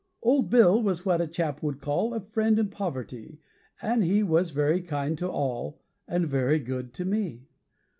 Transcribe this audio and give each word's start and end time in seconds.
Old 0.23 0.49
Bill 0.49 0.81
was 0.81 1.05
what 1.05 1.21
a 1.21 1.27
chap 1.27 1.61
would 1.61 1.79
call 1.79 2.15
A 2.15 2.19
friend 2.19 2.57
in 2.57 2.69
poverty, 2.69 3.39
And 3.83 4.03
he 4.03 4.23
was 4.23 4.49
very 4.49 4.81
kind 4.81 5.15
to 5.19 5.29
all, 5.29 5.79
And 6.07 6.27
very 6.27 6.57
good 6.57 6.91
to 6.95 7.05
me. 7.05 7.43